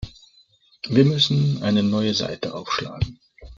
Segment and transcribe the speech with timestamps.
[0.89, 3.19] Wir müssen eine neue Seite aufschlagen.